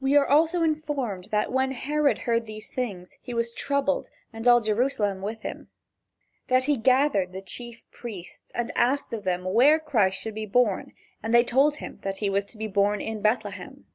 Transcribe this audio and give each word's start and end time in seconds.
We 0.00 0.16
are 0.16 0.26
also 0.26 0.64
informed 0.64 1.26
that 1.30 1.52
when 1.52 1.70
Herod 1.70 2.18
heard 2.26 2.46
these 2.46 2.68
things 2.68 3.16
he 3.22 3.32
was 3.32 3.54
troubled 3.54 4.10
and 4.32 4.48
all 4.48 4.60
Jerusalem 4.60 5.22
with 5.22 5.42
him; 5.42 5.68
that 6.48 6.64
he 6.64 6.76
gathered 6.76 7.30
the 7.30 7.42
chief 7.42 7.88
priests 7.92 8.50
and 8.56 8.72
asked 8.76 9.12
of 9.12 9.22
them 9.22 9.44
where 9.44 9.78
Christ 9.78 10.18
should 10.18 10.34
be 10.34 10.46
born 10.46 10.94
and 11.22 11.32
they 11.32 11.44
told 11.44 11.76
him 11.76 12.00
that 12.02 12.18
he 12.18 12.28
was 12.28 12.44
to 12.46 12.58
be 12.58 12.66
born 12.66 13.00
in 13.00 13.22
Bethlehem. 13.22 13.86